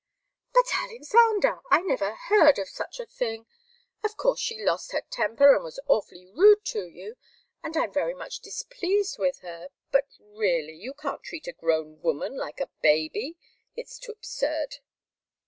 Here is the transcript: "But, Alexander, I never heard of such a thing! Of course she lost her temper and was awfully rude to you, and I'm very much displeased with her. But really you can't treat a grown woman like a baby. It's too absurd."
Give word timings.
"But, 0.51 0.65
Alexander, 0.73 1.59
I 1.69 1.81
never 1.83 2.15
heard 2.15 2.57
of 2.57 2.67
such 2.67 2.99
a 2.99 3.05
thing! 3.05 3.45
Of 4.03 4.17
course 4.17 4.39
she 4.39 4.59
lost 4.59 4.93
her 4.93 5.03
temper 5.11 5.53
and 5.53 5.63
was 5.63 5.79
awfully 5.85 6.25
rude 6.25 6.65
to 6.73 6.87
you, 6.87 7.17
and 7.61 7.77
I'm 7.77 7.93
very 7.93 8.15
much 8.15 8.39
displeased 8.39 9.19
with 9.19 9.41
her. 9.41 9.69
But 9.91 10.07
really 10.19 10.73
you 10.73 10.95
can't 10.95 11.21
treat 11.21 11.45
a 11.45 11.53
grown 11.53 12.01
woman 12.01 12.35
like 12.35 12.59
a 12.59 12.71
baby. 12.81 13.37
It's 13.75 13.99
too 13.99 14.13
absurd." 14.13 14.77